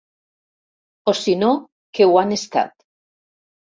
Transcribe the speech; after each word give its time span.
O 1.11 1.15
si 1.19 1.35
no, 1.43 1.51
que 1.99 2.09
ho 2.11 2.17
han 2.23 2.35
estat. 2.39 2.77